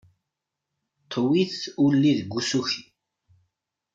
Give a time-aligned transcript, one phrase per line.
[1.11, 2.81] Ṭwint wulli deg usuki.